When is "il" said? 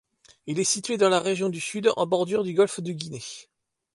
0.47-0.59